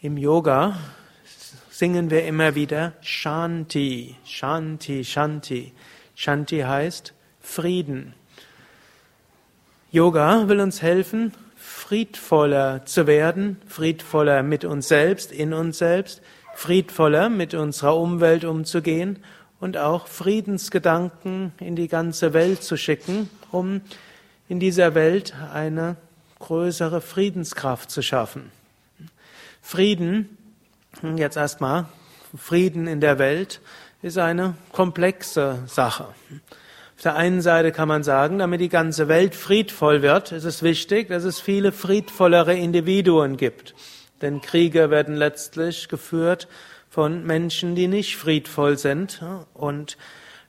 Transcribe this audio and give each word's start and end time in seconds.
Im 0.01 0.17
Yoga 0.17 0.77
singen 1.69 2.09
wir 2.09 2.25
immer 2.25 2.55
wieder 2.55 2.93
Shanti, 3.01 4.15
Shanti, 4.25 5.05
Shanti. 5.05 5.71
Shanti 6.15 6.61
heißt 6.61 7.13
Frieden. 7.41 8.15
Yoga 9.91 10.47
will 10.47 10.61
uns 10.61 10.81
helfen, 10.81 11.31
friedvoller 11.87 12.85
zu 12.85 13.07
werden, 13.07 13.61
friedvoller 13.65 14.43
mit 14.43 14.65
uns 14.65 14.89
selbst, 14.89 15.31
in 15.31 15.53
uns 15.53 15.77
selbst, 15.77 16.21
friedvoller 16.53 17.29
mit 17.29 17.53
unserer 17.53 17.95
Umwelt 17.95 18.43
umzugehen 18.43 19.23
und 19.61 19.77
auch 19.77 20.07
Friedensgedanken 20.07 21.53
in 21.61 21.77
die 21.77 21.87
ganze 21.87 22.33
Welt 22.33 22.61
zu 22.61 22.75
schicken, 22.75 23.29
um 23.53 23.79
in 24.49 24.59
dieser 24.59 24.95
Welt 24.95 25.33
eine 25.53 25.95
größere 26.39 26.99
Friedenskraft 26.99 27.89
zu 27.89 28.01
schaffen. 28.01 28.51
Frieden, 29.61 30.37
jetzt 31.15 31.37
erstmal, 31.37 31.85
Frieden 32.35 32.87
in 32.87 32.99
der 32.99 33.17
Welt 33.17 33.61
ist 34.01 34.17
eine 34.17 34.55
komplexe 34.73 35.59
Sache. 35.67 36.07
Auf 36.97 37.03
der 37.03 37.15
einen 37.15 37.41
Seite 37.41 37.71
kann 37.71 37.87
man 37.87 38.01
sagen, 38.01 38.39
damit 38.39 38.59
die 38.59 38.69
ganze 38.69 39.07
Welt 39.07 39.35
friedvoll 39.35 40.01
wird, 40.01 40.31
ist 40.31 40.45
es 40.45 40.63
wichtig, 40.63 41.09
dass 41.09 41.25
es 41.25 41.39
viele 41.39 41.71
friedvollere 41.71 42.55
Individuen 42.55 43.37
gibt. 43.37 43.75
Denn 44.23 44.41
Kriege 44.41 44.89
werden 44.89 45.15
letztlich 45.15 45.89
geführt 45.89 46.47
von 46.89 47.23
Menschen, 47.23 47.75
die 47.75 47.87
nicht 47.87 48.17
friedvoll 48.17 48.79
sind. 48.79 49.21
Und 49.53 49.95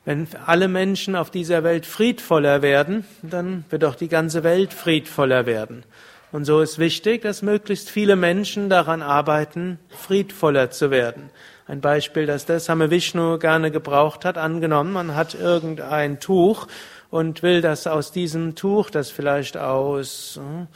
wenn 0.07 0.27
alle 0.47 0.69
Menschen 0.69 1.17
auf 1.17 1.31
dieser 1.31 1.65
Welt 1.65 1.85
friedvoller 1.85 2.63
werden, 2.63 3.05
dann 3.21 3.67
wird 3.69 3.85
auch 3.85 3.95
die 3.95 4.09
ganze 4.09 4.43
Welt 4.43 4.73
friedvoller 4.73 5.45
werden. 5.45 5.85
Und 6.31 6.45
so 6.45 6.61
ist 6.61 6.79
wichtig, 6.79 7.23
dass 7.23 7.41
möglichst 7.41 7.89
viele 7.89 8.15
Menschen 8.15 8.69
daran 8.69 9.01
arbeiten, 9.01 9.79
friedvoller 9.89 10.71
zu 10.71 10.91
werden. 10.91 11.31
Ein 11.67 11.81
Beispiel, 11.81 12.27
dass 12.27 12.45
das 12.45 12.67
Same 12.67 12.91
Vishnu 12.91 13.39
gerne 13.39 13.71
gebraucht 13.71 14.25
hat, 14.25 14.37
angenommen, 14.37 14.93
man 14.93 15.15
hat 15.15 15.35
irgendein 15.35 16.21
Tuch 16.21 16.67
und 17.11 17.43
will 17.43 17.63
das 17.63 17.87
aus 17.87 18.13
diesem 18.13 18.55
Tuch, 18.55 18.91
das 18.91 19.11
vielleicht 19.11 19.57
aus 19.57 20.39
hm, 20.43 20.67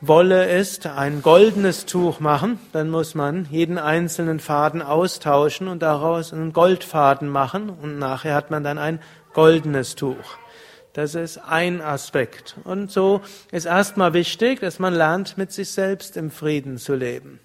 Wolle 0.00 0.50
ist, 0.50 0.86
ein 0.86 1.22
goldenes 1.22 1.86
Tuch 1.86 2.20
machen, 2.20 2.58
dann 2.72 2.90
muss 2.90 3.14
man 3.14 3.46
jeden 3.50 3.78
einzelnen 3.78 4.40
Faden 4.40 4.82
austauschen 4.82 5.68
und 5.68 5.80
daraus 5.80 6.32
einen 6.32 6.52
Goldfaden 6.52 7.28
machen 7.28 7.70
und 7.70 7.98
nachher 7.98 8.34
hat 8.34 8.50
man 8.50 8.64
dann 8.64 8.78
ein 8.78 8.98
goldenes 9.32 9.94
Tuch. 9.94 10.41
Das 10.92 11.14
ist 11.14 11.38
ein 11.38 11.80
Aspekt. 11.80 12.56
Und 12.64 12.90
so 12.90 13.22
ist 13.50 13.64
erstmal 13.64 14.12
wichtig, 14.12 14.60
dass 14.60 14.78
man 14.78 14.94
lernt, 14.94 15.38
mit 15.38 15.50
sich 15.50 15.70
selbst 15.70 16.16
im 16.16 16.30
Frieden 16.30 16.76
zu 16.76 16.94
leben. 16.94 17.40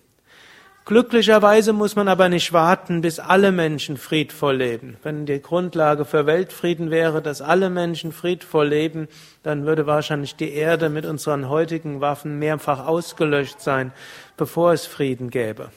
Glücklicherweise 0.88 1.74
muss 1.74 1.98
man 1.98 2.08
aber 2.08 2.30
nicht 2.30 2.54
warten, 2.54 3.02
bis 3.02 3.20
alle 3.20 3.52
Menschen 3.52 3.98
friedvoll 3.98 4.56
leben. 4.56 4.96
Wenn 5.04 5.26
die 5.26 5.42
Grundlage 5.42 6.06
für 6.06 6.26
Weltfrieden 6.26 6.92
wäre, 6.92 7.22
dass 7.22 7.42
alle 7.42 7.70
Menschen 7.70 8.14
friedvoll 8.14 8.70
leben, 8.70 9.10
dann 9.44 9.66
würde 9.66 9.86
wahrscheinlich 9.86 10.38
die 10.38 10.54
Erde 10.54 10.88
mit 10.88 11.06
unseren 11.06 11.50
heutigen 11.50 12.00
Waffen 12.00 12.40
mehrfach 12.40 12.86
ausgelöscht 12.86 13.60
sein, 13.60 13.92
bevor 14.38 14.72
es 14.72 14.86
Frieden 14.86 15.30
gäbe. 15.30 15.72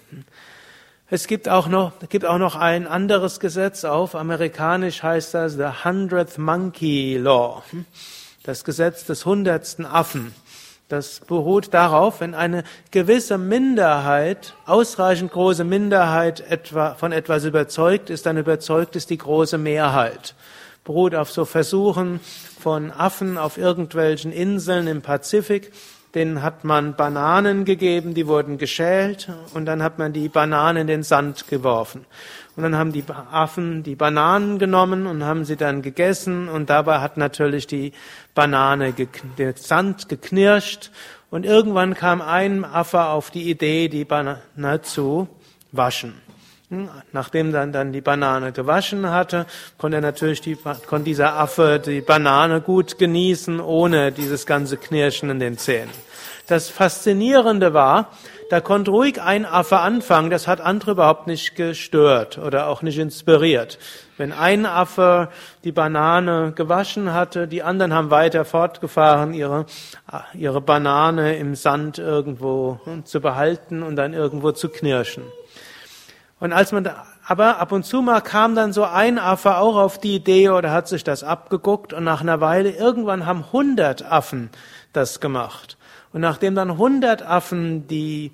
Es 1.12 1.26
gibt 1.26 1.48
auch 1.48 1.66
noch, 1.66 1.91
gibt 2.09 2.25
auch 2.25 2.38
noch 2.38 2.54
ein 2.54 2.87
anderes 2.87 3.41
Gesetz 3.41 3.84
auf. 3.84 4.15
Amerikanisch 4.15 5.03
heißt 5.03 5.34
das 5.34 5.54
The 5.54 5.84
Hundredth 5.84 6.38
Monkey 6.38 7.16
Law. 7.16 7.65
Das 8.44 8.62
Gesetz 8.62 9.06
des 9.06 9.26
hundertsten 9.26 9.87
Affen. 9.87 10.32
Das 10.88 11.19
beruht 11.19 11.75
darauf, 11.75 12.20
wenn 12.20 12.37
eine 12.37 12.62
gewisse 12.93 13.38
Minderheit, 13.38 14.54
ausreichend 14.66 15.32
große 15.32 15.65
Minderheit 15.65 16.49
etwa, 16.49 16.94
von 16.94 17.10
etwas 17.10 17.44
überzeugt 17.44 18.09
ist, 18.09 18.25
dann 18.26 18.37
überzeugt 18.37 18.94
ist 18.94 19.10
die 19.10 19.19
große 19.19 19.59
Mehrheit. 19.59 20.37
Beruht 20.84 21.16
auf 21.16 21.32
so 21.32 21.44
Versuchen 21.44 22.20
von 22.60 22.93
Affen 22.93 23.37
auf 23.37 23.59
irgendwelchen 23.59 24.31
Inseln 24.31 24.87
im 24.87 25.03
Pazifik, 25.03 25.72
denen 26.15 26.43
hat 26.43 26.65
man 26.65 26.97
Bananen 26.97 27.65
gegeben, 27.65 28.15
die 28.15 28.26
wurden 28.26 28.59
geschält 28.59 29.28
und 29.54 29.66
dann 29.66 29.82
hat 29.82 29.98
man 29.98 30.12
die 30.12 30.28
Bananen 30.28 30.82
in 30.82 30.87
den 30.87 31.03
Sand 31.03 31.48
geworfen. 31.48 32.04
Und 32.56 32.65
dann 32.65 32.76
haben 32.76 32.93
die 32.93 33.04
Affen 33.31 33.82
die 33.82 33.94
Bananen 33.94 34.59
genommen 34.59 35.06
und 35.06 35.25
haben 35.25 35.44
sie 35.44 35.56
dann 35.56 35.82
gegessen 35.82 36.49
und 36.49 36.69
dabei 36.69 36.99
hat 36.99 37.16
natürlich 37.16 37.66
die 37.66 37.93
Banane, 38.34 38.93
der 39.38 39.56
Sand 39.56 40.09
geknirscht 40.09 40.91
und 41.31 41.47
irgendwann 41.47 41.94
kam 41.94 42.20
ein 42.20 42.65
Affe 42.65 43.04
auf 43.04 43.31
die 43.31 43.49
Idee, 43.49 43.88
die 43.88 44.04
Banane 44.04 44.82
zu 44.82 45.28
waschen. 45.72 46.30
Hm, 46.70 46.88
nachdem 47.10 47.53
dann, 47.53 47.72
dann 47.72 47.92
die 47.92 48.00
Banane 48.00 48.53
gewaschen 48.53 49.10
hatte, 49.10 49.47
konnte 49.76 49.97
er 49.97 50.03
natürlich 50.03 50.41
die, 50.41 50.56
konnte 50.86 51.04
dieser 51.04 51.34
Affe 51.34 51.82
die 51.84 52.00
Banane 52.00 52.60
gut 52.60 52.97
genießen, 52.97 53.60
ohne 53.60 54.12
dieses 54.12 54.47
ganze 54.47 54.76
Knirschen 54.76 55.31
in 55.31 55.41
den 55.41 55.58
Zähnen. 55.58 55.91
Das 56.47 56.69
Faszinierende 56.69 57.75
war, 57.75 58.10
da 58.50 58.60
konnte 58.60 58.92
ruhig 58.92 59.20
ein 59.20 59.47
Affe 59.47 59.78
anfangen, 59.78 60.31
das 60.31 60.47
hat 60.47 60.60
andere 60.60 60.92
überhaupt 60.92 61.26
nicht 61.26 61.56
gestört 61.56 62.38
oder 62.38 62.69
auch 62.69 62.82
nicht 62.82 62.98
inspiriert. 62.98 63.78
Wenn 64.16 64.32
ein 64.32 64.64
Affe 64.64 65.28
die 65.64 65.72
Banane 65.72 66.52
gewaschen 66.54 67.12
hatte, 67.12 67.48
die 67.48 67.64
anderen 67.64 67.92
haben 67.92 68.10
weiter 68.10 68.44
fortgefahren, 68.44 69.34
ihre, 69.34 69.66
ihre 70.34 70.60
Banane 70.60 71.37
im 71.37 71.56
Sand 71.56 71.98
irgendwo 71.98 72.78
zu 73.02 73.20
behalten 73.20 73.82
und 73.82 73.97
dann 73.97 74.12
irgendwo 74.12 74.52
zu 74.52 74.69
knirschen. 74.69 75.25
Und 76.41 76.53
als 76.53 76.73
man 76.73 76.84
da, 76.84 77.06
aber 77.27 77.59
ab 77.59 77.71
und 77.71 77.84
zu 77.84 78.03
mal 78.03 78.23
kam 78.23 78.55
dann 78.55 78.73
so 78.73 78.84
ein 78.84 79.19
Affe 79.19 79.59
auch 79.59 79.77
auf 79.77 79.99
die 79.99 80.17
Idee 80.17 80.49
oder 80.49 80.73
hat 80.73 80.89
sich 80.89 81.05
das 81.05 81.23
abgeguckt 81.23 81.93
und 81.93 82.03
nach 82.03 82.23
einer 82.23 82.41
Weile 82.41 82.71
irgendwann 82.71 83.27
haben 83.27 83.53
hundert 83.53 84.11
Affen 84.11 84.50
das 84.93 85.21
gemacht. 85.21 85.77
Und 86.12 86.23
nachdem 86.23 86.55
dann 86.55 86.79
hundert 86.79 87.23
Affen 87.23 87.87
die 87.87 88.33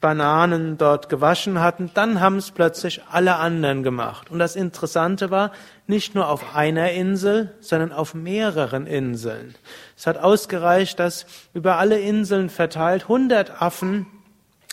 Bananen 0.00 0.78
dort 0.78 1.08
gewaschen 1.08 1.60
hatten, 1.60 1.90
dann 1.94 2.20
haben 2.20 2.36
es 2.36 2.50
plötzlich 2.50 3.02
alle 3.10 3.36
anderen 3.36 3.82
gemacht. 3.82 4.30
Und 4.30 4.38
das 4.38 4.56
Interessante 4.56 5.30
war, 5.30 5.52
nicht 5.86 6.14
nur 6.14 6.28
auf 6.28 6.54
einer 6.56 6.90
Insel, 6.90 7.54
sondern 7.60 7.92
auf 7.92 8.12
mehreren 8.12 8.86
Inseln. 8.86 9.54
Es 9.96 10.06
hat 10.06 10.18
ausgereicht, 10.18 10.98
dass 10.98 11.26
über 11.54 11.78
alle 11.78 12.00
Inseln 12.00 12.50
verteilt 12.50 13.08
hundert 13.08 13.62
Affen 13.62 14.06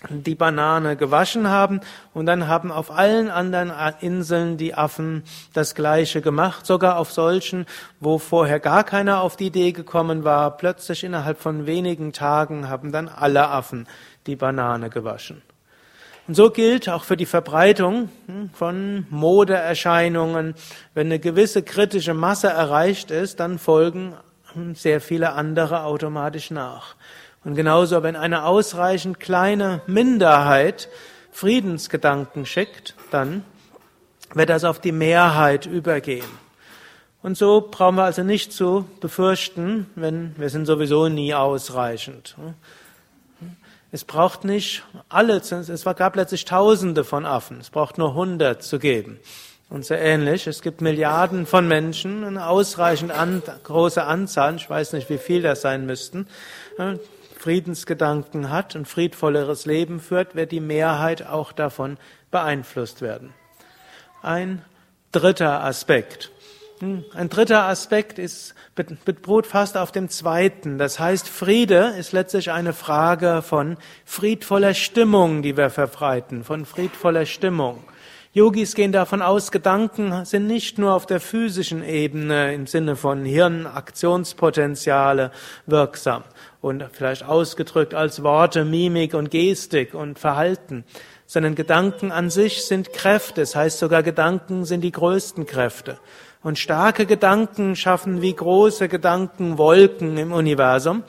die 0.09 0.35
Banane 0.35 0.95
gewaschen 0.95 1.49
haben 1.49 1.79
und 2.13 2.25
dann 2.25 2.47
haben 2.47 2.71
auf 2.71 2.91
allen 2.91 3.29
anderen 3.29 3.71
Inseln 4.01 4.57
die 4.57 4.75
Affen 4.75 5.23
das 5.53 5.75
Gleiche 5.75 6.21
gemacht, 6.21 6.65
sogar 6.65 6.97
auf 6.97 7.11
solchen, 7.11 7.65
wo 7.99 8.17
vorher 8.17 8.59
gar 8.59 8.83
keiner 8.83 9.21
auf 9.21 9.37
die 9.37 9.47
Idee 9.47 9.71
gekommen 9.71 10.23
war, 10.23 10.57
plötzlich 10.57 11.03
innerhalb 11.03 11.39
von 11.39 11.65
wenigen 11.65 12.11
Tagen 12.11 12.69
haben 12.69 12.91
dann 12.91 13.07
alle 13.07 13.49
Affen 13.49 13.87
die 14.27 14.35
Banane 14.35 14.89
gewaschen. 14.89 15.41
Und 16.27 16.35
so 16.35 16.49
gilt 16.49 16.87
auch 16.87 17.03
für 17.03 17.17
die 17.17 17.25
Verbreitung 17.25 18.09
hm, 18.27 18.49
von 18.53 19.05
Modeerscheinungen, 19.09 20.55
wenn 20.93 21.07
eine 21.07 21.19
gewisse 21.19 21.63
kritische 21.63 22.13
Masse 22.13 22.47
erreicht 22.47 23.11
ist, 23.11 23.41
dann 23.41 23.59
folgen 23.59 24.15
hm, 24.53 24.75
sehr 24.75 25.01
viele 25.01 25.33
andere 25.33 25.83
automatisch 25.83 26.49
nach. 26.49 26.95
Und 27.43 27.55
genauso, 27.55 28.03
wenn 28.03 28.15
eine 28.15 28.45
ausreichend 28.45 29.19
kleine 29.19 29.81
Minderheit 29.87 30.89
Friedensgedanken 31.31 32.45
schickt, 32.45 32.95
dann 33.11 33.43
wird 34.33 34.49
das 34.49 34.63
auf 34.63 34.79
die 34.79 34.91
Mehrheit 34.91 35.65
übergehen. 35.65 36.25
Und 37.21 37.37
so 37.37 37.67
brauchen 37.69 37.95
wir 37.95 38.03
also 38.03 38.23
nicht 38.23 38.51
zu 38.51 38.85
befürchten, 38.99 39.87
wenn 39.95 40.35
wir 40.37 40.49
sind 40.49 40.65
sowieso 40.65 41.07
nie 41.07 41.33
ausreichend. 41.33 42.35
Es 43.91 44.03
braucht 44.03 44.43
nicht 44.43 44.83
alle, 45.07 45.35
es 45.35 45.83
gab 45.83 46.15
letztlich 46.15 46.45
Tausende 46.45 47.03
von 47.03 47.25
Affen, 47.25 47.59
es 47.59 47.69
braucht 47.69 47.97
nur 47.97 48.13
hundert 48.13 48.63
zu 48.63 48.79
geben. 48.79 49.19
Und 49.69 49.85
so 49.85 49.93
ähnlich, 49.93 50.47
es 50.47 50.61
gibt 50.61 50.81
Milliarden 50.81 51.45
von 51.45 51.67
Menschen, 51.67 52.23
eine 52.23 52.47
ausreichend 52.47 53.11
an, 53.11 53.41
große 53.63 54.03
Anzahl, 54.03 54.55
ich 54.55 54.69
weiß 54.69 54.93
nicht, 54.93 55.09
wie 55.09 55.17
viel 55.17 55.41
das 55.41 55.61
sein 55.61 55.85
müssten, 55.85 56.27
Friedensgedanken 57.43 58.49
hat 58.49 58.73
und 58.77 58.87
friedvolleres 58.87 59.65
Leben 59.65 59.99
führt, 59.99 60.33
wird 60.33 60.53
die 60.53 60.61
Mehrheit 60.61 61.27
auch 61.27 61.51
davon 61.51 61.97
beeinflusst 62.31 63.01
werden. 63.01 63.33
Ein 64.21 64.61
dritter 65.11 65.61
Aspekt. 65.61 66.31
Hm, 66.79 67.03
ein 67.13 67.27
dritter 67.27 67.63
Aspekt 67.63 68.17
ist, 68.17 68.55
beruht 68.75 69.45
fast 69.45 69.75
auf 69.75 69.91
dem 69.91 70.07
zweiten. 70.07 70.77
Das 70.77 71.01
heißt, 71.01 71.27
Friede 71.27 71.93
ist 71.99 72.13
letztlich 72.13 72.49
eine 72.49 72.71
Frage 72.71 73.41
von 73.41 73.75
friedvoller 74.05 74.73
Stimmung, 74.73 75.41
die 75.41 75.57
wir 75.57 75.69
verbreiten, 75.69 76.45
von 76.45 76.65
friedvoller 76.65 77.25
Stimmung. 77.25 77.83
Yogis 78.35 78.73
gehen 78.73 78.91
davon 78.91 79.21
aus, 79.21 79.51
Gedanken 79.51 80.25
sind 80.25 80.47
nicht 80.47 80.79
nur 80.79 80.93
auf 80.93 81.05
der 81.05 81.19
physischen 81.19 81.83
Ebene 81.83 82.51
im 82.55 82.65
Sinne 82.65 82.95
von 82.95 83.25
Hirnaktionspotenziale 83.25 85.29
wirksam 85.67 86.23
und 86.59 86.83
vielleicht 86.93 87.25
ausgedrückt 87.25 87.93
als 87.93 88.23
Worte, 88.23 88.65
Mimik 88.65 89.13
und 89.13 89.29
Gestik 89.29 89.93
und 89.93 90.17
Verhalten, 90.17 90.83
sondern 91.27 91.53
Gedanken 91.53 92.11
an 92.11 92.31
sich 92.31 92.65
sind 92.65 92.91
Kräfte. 92.91 93.41
Das 93.41 93.55
heißt 93.55 93.77
sogar, 93.77 94.01
Gedanken 94.01 94.65
sind 94.65 94.81
die 94.81 94.91
größten 94.91 95.45
Kräfte. 95.45 95.99
Und 96.41 96.57
starke 96.57 97.05
Gedanken 97.05 97.75
schaffen 97.75 98.23
wie 98.23 98.33
große 98.33 98.89
Gedanken 98.89 99.59
Wolken 99.59 100.17
im 100.17 100.31
Universum. 100.31 101.03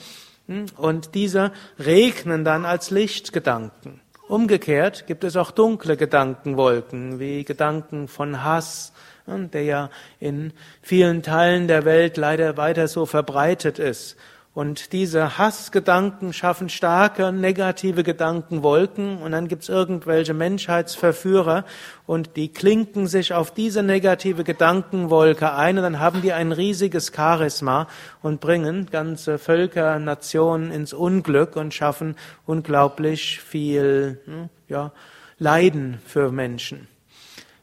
Und 0.77 1.15
diese 1.15 1.53
regnen 1.79 2.45
dann 2.45 2.67
als 2.67 2.91
Lichtgedanken. 2.91 4.04
Umgekehrt 4.27 5.07
gibt 5.07 5.23
es 5.23 5.37
auch 5.37 5.51
dunkle 5.51 5.99
Gedankenwolken, 5.99 7.21
wie 7.21 7.45
Gedanken 7.45 8.09
von 8.09 8.43
Hass, 8.43 8.93
der 9.27 9.63
ja 9.63 9.91
in 10.19 10.53
vielen 10.81 11.23
Teilen 11.23 11.69
der 11.69 11.85
Welt 11.85 12.17
leider 12.17 12.57
weiter 12.57 12.89
so 12.89 13.05
verbreitet 13.05 13.79
ist. 13.79 14.17
Und 14.55 14.93
diese 14.93 15.37
Hassgedanken 15.37 16.33
schaffen 16.33 16.69
starke 16.69 17.33
negative 17.33 18.05
Gedankenwolken 18.05 19.19
und 19.19 19.33
dann 19.33 19.49
gibt's 19.49 19.69
irgendwelche 19.69 20.33
Menschheitsverführer 20.33 21.65
und 22.07 22.37
die 22.37 22.53
klinken 22.53 23.09
sich 23.09 23.35
auf 23.35 23.53
diese 23.53 23.83
negative 23.83 24.45
Gedankenwolke 24.45 25.53
ein 25.55 25.77
und 25.77 25.83
dann 25.83 25.99
haben 25.99 26.23
die 26.23 26.33
ein 26.33 26.53
riesiges 26.53 27.11
Charisma 27.13 27.89
und 28.23 28.41
bringen 28.41 28.87
ganze 28.93 29.41
Völker, 29.41 29.99
Nationen 29.99 30.71
ins 30.71 30.93
Unglück 30.93 31.57
und 31.57 31.75
schaffen 31.75 32.15
unglaublich 32.47 33.41
viel 33.41 34.21
hm, 34.25 34.51
ja, 34.69 34.93
Leiden 35.37 36.01
für 36.07 36.31
Menschen. 36.31 36.87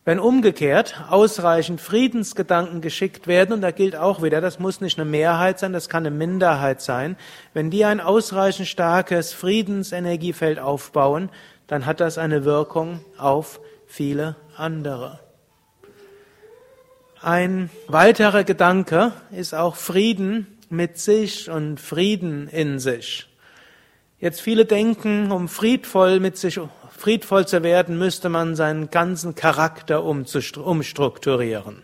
Wenn 0.03 0.19
umgekehrt 0.19 0.99
ausreichend 1.09 1.79
Friedensgedanken 1.79 2.81
geschickt 2.81 3.27
werden, 3.27 3.53
und 3.53 3.61
da 3.61 3.69
gilt 3.69 3.95
auch 3.95 4.23
wieder, 4.23 4.41
das 4.41 4.57
muss 4.57 4.81
nicht 4.81 4.99
eine 4.99 5.07
Mehrheit 5.07 5.59
sein, 5.59 5.73
das 5.73 5.89
kann 5.89 6.05
eine 6.05 6.15
Minderheit 6.15 6.81
sein, 6.81 7.17
wenn 7.53 7.69
die 7.69 7.85
ein 7.85 7.99
ausreichend 7.99 8.67
starkes 8.67 9.31
Friedensenergiefeld 9.31 10.57
aufbauen, 10.57 11.29
dann 11.67 11.85
hat 11.85 11.99
das 11.99 12.17
eine 12.17 12.45
Wirkung 12.45 13.05
auf 13.17 13.59
viele 13.85 14.35
andere. 14.57 15.19
Ein 17.21 17.69
weiterer 17.87 18.43
Gedanke 18.43 19.11
ist 19.31 19.53
auch 19.53 19.75
Frieden 19.75 20.57
mit 20.69 20.97
sich 20.97 21.47
und 21.47 21.79
Frieden 21.79 22.47
in 22.47 22.79
sich. 22.79 23.27
Jetzt 24.19 24.41
viele 24.41 24.65
denken, 24.65 25.31
um 25.31 25.47
friedvoll 25.47 26.19
mit 26.19 26.37
sich 26.37 26.59
friedvoll 27.01 27.47
zu 27.47 27.63
werden, 27.63 27.97
müsste 27.97 28.29
man 28.29 28.55
seinen 28.55 28.91
ganzen 28.91 29.33
Charakter 29.33 30.03
umstrukturieren. 30.03 31.81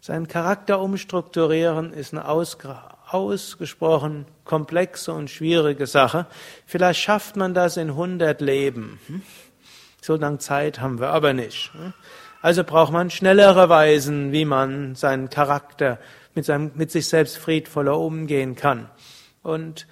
Seinen 0.00 0.28
Charakter 0.28 0.80
umstrukturieren 0.80 1.92
ist 1.92 2.14
eine 2.14 2.28
ausgesprochen 2.28 4.26
komplexe 4.44 5.12
und 5.12 5.28
schwierige 5.28 5.88
Sache. 5.88 6.26
Vielleicht 6.66 7.00
schafft 7.00 7.34
man 7.34 7.52
das 7.52 7.76
in 7.76 7.88
100 7.90 8.40
Leben. 8.40 9.00
Hm? 9.08 9.22
So 10.00 10.14
lange 10.14 10.38
Zeit 10.38 10.80
haben 10.80 11.00
wir 11.00 11.08
aber 11.08 11.32
nicht. 11.32 11.72
Hm? 11.74 11.92
Also 12.40 12.62
braucht 12.62 12.92
man 12.92 13.10
schnellere 13.10 13.68
Weisen, 13.68 14.30
wie 14.30 14.44
man 14.44 14.94
seinen 14.94 15.30
Charakter 15.30 15.98
mit, 16.36 16.44
seinem, 16.44 16.70
mit 16.76 16.92
sich 16.92 17.08
selbst 17.08 17.38
friedvoller 17.38 17.98
umgehen 17.98 18.54
kann. 18.54 18.88
Und 19.42 19.88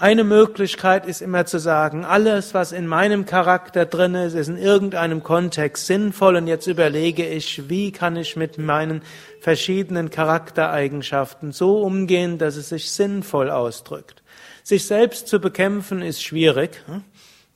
eine 0.00 0.24
Möglichkeit 0.24 1.04
ist 1.04 1.20
immer 1.20 1.44
zu 1.44 1.58
sagen, 1.58 2.06
alles, 2.06 2.54
was 2.54 2.72
in 2.72 2.86
meinem 2.86 3.26
Charakter 3.26 3.84
drin 3.84 4.14
ist, 4.14 4.32
ist 4.32 4.48
in 4.48 4.56
irgendeinem 4.56 5.22
Kontext 5.22 5.84
sinnvoll 5.84 6.36
und 6.36 6.46
jetzt 6.46 6.66
überlege 6.66 7.26
ich, 7.26 7.68
wie 7.68 7.92
kann 7.92 8.16
ich 8.16 8.34
mit 8.34 8.56
meinen 8.56 9.02
verschiedenen 9.40 10.08
Charaktereigenschaften 10.08 11.52
so 11.52 11.82
umgehen, 11.82 12.38
dass 12.38 12.56
es 12.56 12.70
sich 12.70 12.90
sinnvoll 12.90 13.50
ausdrückt. 13.50 14.22
Sich 14.62 14.86
selbst 14.86 15.28
zu 15.28 15.38
bekämpfen 15.38 16.00
ist 16.00 16.22
schwierig, 16.22 16.82
hm? 16.86 17.04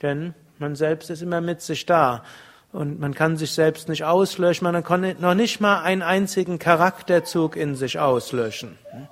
denn 0.02 0.34
man 0.58 0.76
selbst 0.76 1.08
ist 1.08 1.22
immer 1.22 1.40
mit 1.40 1.62
sich 1.62 1.86
da. 1.86 2.24
Und 2.72 3.00
man 3.00 3.14
kann 3.14 3.38
sich 3.38 3.52
selbst 3.52 3.88
nicht 3.88 4.04
auslöschen, 4.04 4.70
man 4.70 4.84
kann 4.84 5.16
noch 5.18 5.34
nicht 5.34 5.62
mal 5.62 5.80
einen 5.80 6.02
einzigen 6.02 6.58
Charakterzug 6.58 7.56
in 7.56 7.74
sich 7.74 7.98
auslöschen. 7.98 8.76
Hm? 8.90 9.08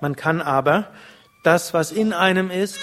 Man 0.00 0.16
kann 0.16 0.40
aber 0.40 0.88
das, 1.44 1.72
was 1.74 1.92
in 1.92 2.12
einem 2.12 2.50
ist, 2.50 2.80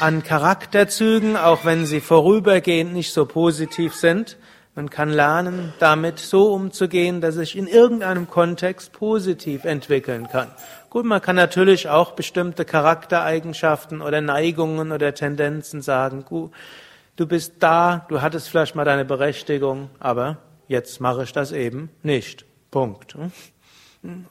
an 0.00 0.24
Charakterzügen, 0.24 1.36
auch 1.36 1.64
wenn 1.64 1.86
sie 1.86 2.00
vorübergehend 2.00 2.92
nicht 2.92 3.12
so 3.12 3.26
positiv 3.26 3.94
sind. 3.94 4.36
Man 4.74 4.88
kann 4.88 5.10
lernen, 5.10 5.74
damit 5.78 6.18
so 6.18 6.52
umzugehen, 6.54 7.20
dass 7.20 7.34
sich 7.34 7.56
in 7.56 7.66
irgendeinem 7.66 8.28
Kontext 8.28 8.92
positiv 8.92 9.64
entwickeln 9.64 10.28
kann. 10.28 10.48
Gut, 10.88 11.04
man 11.04 11.20
kann 11.20 11.36
natürlich 11.36 11.88
auch 11.88 12.12
bestimmte 12.12 12.64
Charaktereigenschaften 12.64 14.00
oder 14.00 14.20
Neigungen 14.20 14.92
oder 14.92 15.12
Tendenzen 15.14 15.82
sagen, 15.82 16.24
gut, 16.24 16.52
du 17.16 17.26
bist 17.26 17.54
da, 17.58 18.06
du 18.08 18.22
hattest 18.22 18.48
vielleicht 18.48 18.74
mal 18.74 18.84
deine 18.84 19.04
Berechtigung, 19.04 19.90
aber 19.98 20.38
jetzt 20.68 21.00
mache 21.00 21.24
ich 21.24 21.32
das 21.32 21.52
eben 21.52 21.90
nicht. 22.02 22.46
Punkt. 22.70 23.16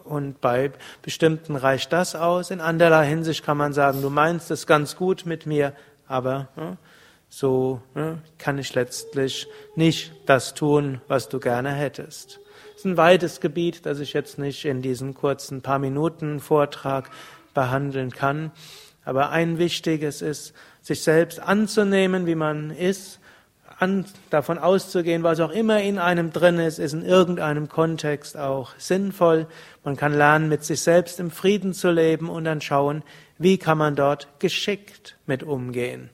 Und 0.03 0.41
bei 0.41 0.71
bestimmten 1.01 1.55
reicht 1.55 1.93
das 1.93 2.15
aus. 2.15 2.49
In 2.49 2.59
anderer 2.59 3.01
Hinsicht 3.01 3.45
kann 3.45 3.57
man 3.57 3.73
sagen, 3.73 4.01
du 4.01 4.09
meinst 4.09 4.49
es 4.49 4.65
ganz 4.65 4.95
gut 4.95 5.25
mit 5.25 5.45
mir, 5.45 5.73
aber 6.07 6.47
ne, 6.55 6.77
so 7.29 7.81
ne, 7.93 8.19
kann 8.39 8.57
ich 8.57 8.73
letztlich 8.73 9.47
nicht 9.75 10.11
das 10.25 10.55
tun, 10.55 11.01
was 11.07 11.29
du 11.29 11.39
gerne 11.39 11.71
hättest. 11.71 12.39
Es 12.71 12.79
ist 12.79 12.85
ein 12.85 12.97
weites 12.97 13.41
Gebiet, 13.41 13.85
das 13.85 13.99
ich 13.99 14.13
jetzt 14.13 14.39
nicht 14.39 14.65
in 14.65 14.81
diesen 14.81 15.13
kurzen 15.13 15.61
paar 15.61 15.79
Minuten 15.79 16.39
Vortrag 16.39 17.11
behandeln 17.53 18.11
kann. 18.11 18.51
Aber 19.05 19.29
ein 19.29 19.59
wichtiges 19.59 20.21
ist, 20.21 20.53
sich 20.81 21.03
selbst 21.03 21.39
anzunehmen, 21.39 22.25
wie 22.25 22.35
man 22.35 22.71
ist 22.71 23.18
an, 23.79 24.05
davon 24.29 24.57
auszugehen, 24.57 25.23
was 25.23 25.39
auch 25.39 25.51
immer 25.51 25.81
in 25.81 25.97
einem 25.97 26.31
drin 26.31 26.59
ist, 26.59 26.79
ist 26.79 26.93
in 26.93 27.05
irgendeinem 27.05 27.69
Kontext 27.69 28.37
auch 28.37 28.71
sinnvoll. 28.77 29.47
Man 29.83 29.95
kann 29.95 30.13
lernen, 30.13 30.49
mit 30.49 30.63
sich 30.63 30.81
selbst 30.81 31.19
im 31.19 31.31
Frieden 31.31 31.73
zu 31.73 31.89
leben 31.89 32.29
und 32.29 32.43
dann 32.43 32.61
schauen, 32.61 33.03
wie 33.37 33.57
kann 33.57 33.77
man 33.77 33.95
dort 33.95 34.27
geschickt 34.39 35.15
mit 35.25 35.43
umgehen. 35.43 36.09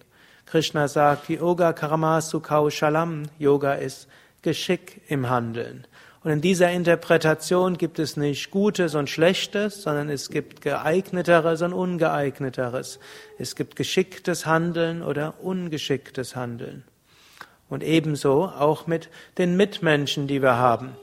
Krishna 0.45 0.87
sagt, 0.87 1.27
Yoga 1.29 1.73
Karamasu 1.73 2.39
Shalam, 2.69 3.23
Yoga 3.39 3.73
ist 3.73 4.07
Geschick 4.43 5.01
im 5.07 5.27
Handeln. 5.27 5.87
Und 6.23 6.31
in 6.31 6.41
dieser 6.41 6.71
Interpretation 6.71 7.77
gibt 7.77 7.99
es 7.99 8.17
nicht 8.17 8.49
Gutes 8.49 8.95
und 8.95 9.09
Schlechtes, 9.09 9.83
sondern 9.83 10.09
es 10.09 10.29
gibt 10.29 10.61
geeigneteres 10.61 11.61
und 11.61 11.73
ungeeigneteres. 11.73 12.99
Es 13.37 13.55
gibt 13.55 13.75
geschicktes 13.75 14.45
Handeln 14.45 15.03
oder 15.03 15.35
ungeschicktes 15.43 16.35
Handeln. 16.35 16.83
Und 17.69 17.83
ebenso 17.83 18.45
auch 18.45 18.87
mit 18.87 19.09
den 19.37 19.57
Mitmenschen, 19.57 20.27
die 20.27 20.41
wir 20.41 20.55
haben. 20.55 20.95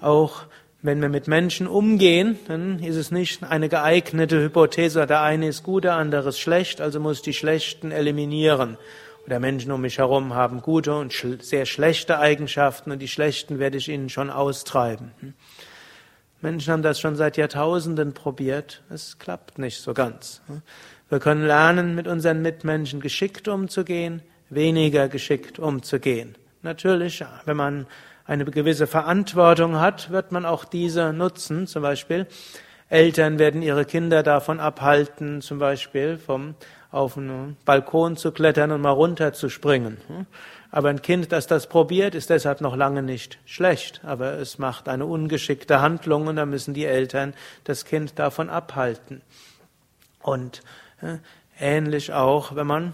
Auch 0.00 0.44
wenn 0.80 1.02
wir 1.02 1.08
mit 1.08 1.26
Menschen 1.26 1.66
umgehen, 1.66 2.38
dann 2.46 2.78
ist 2.82 2.96
es 2.96 3.10
nicht 3.10 3.42
eine 3.42 3.68
geeignete 3.68 4.40
Hypothese, 4.40 5.06
der 5.06 5.22
eine 5.22 5.48
ist 5.48 5.64
gut, 5.64 5.84
der 5.84 5.94
andere 5.94 6.28
ist 6.28 6.38
schlecht, 6.38 6.80
also 6.80 7.00
muss 7.00 7.20
die 7.20 7.34
Schlechten 7.34 7.90
eliminieren. 7.90 8.78
Oder 9.26 9.40
Menschen 9.40 9.72
um 9.72 9.82
mich 9.82 9.98
herum 9.98 10.34
haben 10.34 10.62
gute 10.62 10.94
und 10.94 11.12
sehr 11.42 11.66
schlechte 11.66 12.18
Eigenschaften 12.18 12.92
und 12.92 13.00
die 13.00 13.08
schlechten 13.08 13.58
werde 13.58 13.76
ich 13.76 13.88
ihnen 13.88 14.08
schon 14.08 14.30
austreiben. 14.30 15.12
Menschen 16.40 16.72
haben 16.72 16.82
das 16.82 17.00
schon 17.00 17.16
seit 17.16 17.36
Jahrtausenden 17.36 18.14
probiert. 18.14 18.82
Es 18.88 19.18
klappt 19.18 19.58
nicht 19.58 19.82
so 19.82 19.92
ganz. 19.92 20.40
Wir 21.10 21.18
können 21.18 21.44
lernen, 21.44 21.94
mit 21.94 22.06
unseren 22.06 22.40
Mitmenschen 22.40 23.00
geschickt 23.00 23.48
umzugehen, 23.48 24.22
weniger 24.50 25.08
geschickt 25.08 25.58
umzugehen. 25.58 26.36
Natürlich, 26.62 27.24
wenn 27.44 27.56
man 27.56 27.86
eine 28.24 28.44
gewisse 28.44 28.86
Verantwortung 28.86 29.80
hat, 29.80 30.10
wird 30.10 30.32
man 30.32 30.44
auch 30.44 30.64
diese 30.64 31.12
nutzen. 31.12 31.66
Zum 31.66 31.82
Beispiel 31.82 32.26
Eltern 32.88 33.38
werden 33.38 33.62
ihre 33.62 33.84
Kinder 33.84 34.22
davon 34.22 34.60
abhalten, 34.60 35.40
zum 35.40 35.58
Beispiel 35.58 36.16
vom 36.18 36.54
auf 36.90 37.18
einen 37.18 37.56
Balkon 37.66 38.16
zu 38.16 38.32
klettern 38.32 38.70
und 38.70 38.80
mal 38.80 38.90
runter 38.90 39.34
zu 39.34 39.50
springen. 39.50 39.98
Aber 40.70 40.88
ein 40.88 41.02
Kind, 41.02 41.32
das 41.32 41.46
das 41.46 41.66
probiert, 41.66 42.14
ist 42.14 42.30
deshalb 42.30 42.60
noch 42.60 42.76
lange 42.76 43.02
nicht 43.02 43.38
schlecht. 43.44 44.00
Aber 44.04 44.34
es 44.34 44.58
macht 44.58 44.88
eine 44.88 45.04
ungeschickte 45.04 45.80
Handlung 45.80 46.26
und 46.26 46.36
da 46.36 46.46
müssen 46.46 46.74
die 46.74 46.86
Eltern 46.86 47.34
das 47.64 47.84
Kind 47.84 48.18
davon 48.18 48.48
abhalten. 48.48 49.22
Und 50.22 50.62
Ähnlich 51.60 52.12
auch, 52.12 52.54
wenn 52.54 52.66
man 52.66 52.92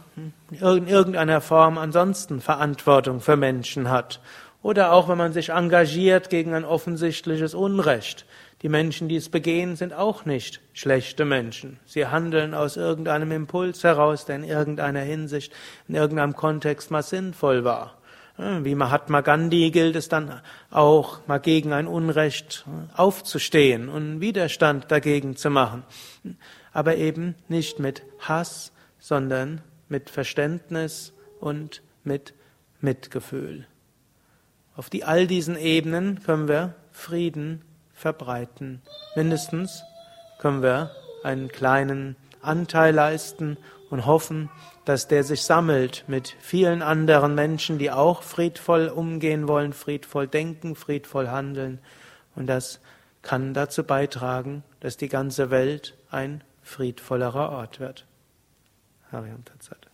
in 0.50 0.88
irgendeiner 0.88 1.40
Form 1.40 1.76
ansonsten 1.76 2.40
Verantwortung 2.40 3.20
für 3.20 3.36
Menschen 3.36 3.90
hat. 3.90 4.20
Oder 4.62 4.92
auch 4.92 5.08
wenn 5.08 5.18
man 5.18 5.34
sich 5.34 5.50
engagiert 5.50 6.30
gegen 6.30 6.54
ein 6.54 6.64
offensichtliches 6.64 7.54
Unrecht. 7.54 8.24
Die 8.62 8.70
Menschen, 8.70 9.10
die 9.10 9.16
es 9.16 9.28
begehen, 9.28 9.76
sind 9.76 9.92
auch 9.92 10.24
nicht 10.24 10.62
schlechte 10.72 11.26
Menschen. 11.26 11.78
Sie 11.84 12.06
handeln 12.06 12.54
aus 12.54 12.78
irgendeinem 12.78 13.30
Impuls 13.32 13.84
heraus, 13.84 14.24
der 14.24 14.36
in 14.36 14.44
irgendeiner 14.44 15.00
Hinsicht, 15.00 15.52
in 15.86 15.94
irgendeinem 15.94 16.34
Kontext 16.34 16.90
mal 16.90 17.02
sinnvoll 17.02 17.64
war. 17.64 17.98
Wie 18.36 18.74
Mahatma 18.74 19.20
Gandhi 19.20 19.70
gilt 19.70 19.94
es 19.94 20.08
dann 20.08 20.40
auch, 20.70 21.20
mal 21.28 21.38
gegen 21.38 21.72
ein 21.74 21.86
Unrecht 21.86 22.64
aufzustehen 22.96 23.90
und 23.90 24.20
Widerstand 24.20 24.90
dagegen 24.90 25.36
zu 25.36 25.50
machen. 25.50 25.84
Aber 26.74 26.96
eben 26.96 27.34
nicht 27.48 27.78
mit 27.78 28.02
Hass, 28.18 28.72
sondern 28.98 29.62
mit 29.88 30.10
Verständnis 30.10 31.14
und 31.40 31.82
mit 32.02 32.34
Mitgefühl. 32.80 33.66
Auf 34.76 34.90
die 34.90 35.04
all 35.04 35.26
diesen 35.26 35.56
Ebenen 35.56 36.22
können 36.22 36.48
wir 36.48 36.74
Frieden 36.90 37.62
verbreiten. 37.92 38.82
Mindestens 39.14 39.82
können 40.38 40.62
wir 40.62 40.90
einen 41.22 41.48
kleinen 41.48 42.16
Anteil 42.42 42.94
leisten 42.94 43.56
und 43.88 44.06
hoffen, 44.06 44.50
dass 44.84 45.08
der 45.08 45.24
sich 45.24 45.42
sammelt 45.42 46.04
mit 46.08 46.36
vielen 46.40 46.82
anderen 46.82 47.34
Menschen, 47.34 47.78
die 47.78 47.90
auch 47.90 48.22
friedvoll 48.22 48.88
umgehen 48.88 49.48
wollen, 49.48 49.72
friedvoll 49.72 50.26
denken, 50.26 50.74
friedvoll 50.74 51.28
handeln. 51.28 51.78
Und 52.34 52.46
das 52.46 52.80
kann 53.22 53.54
dazu 53.54 53.84
beitragen, 53.84 54.64
dass 54.80 54.96
die 54.96 55.08
ganze 55.08 55.50
Welt 55.50 55.96
ein 56.10 56.42
friedvollerer 56.64 57.50
Ort 57.50 57.78
wird. 57.78 58.06
Hariam 59.12 59.44
Tatsat. 59.44 59.93